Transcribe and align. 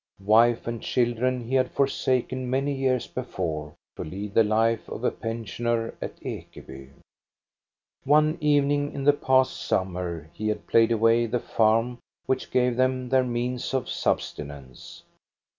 Wife 0.25 0.65
and 0.65 0.81
children 0.81 1.47
he 1.47 1.53
had 1.53 1.69
for 1.69 1.85
saken 1.85 2.47
many 2.47 2.73
years 2.73 3.05
before, 3.05 3.75
to 3.95 4.03
lead 4.03 4.33
the 4.33 4.43
life 4.43 4.89
of 4.89 5.03
a 5.03 5.11
pen 5.11 5.45
sioner 5.45 5.93
at 6.01 6.19
Ekeby. 6.23 6.89
One 8.03 8.35
evening 8.41 8.93
in 8.93 9.03
the 9.03 9.13
past 9.13 9.61
summer 9.61 10.27
he 10.33 10.47
had 10.47 10.65
played 10.65 10.91
away 10.91 11.27
the 11.27 11.39
farm 11.39 11.99
which 12.25 12.49
gave 12.49 12.77
them 12.77 13.09
their 13.09 13.23
means 13.23 13.75
of 13.75 13.87
subsistence. 13.87 15.03